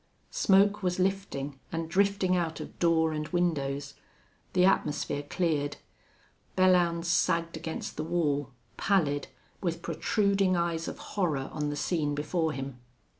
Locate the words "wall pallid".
8.03-9.27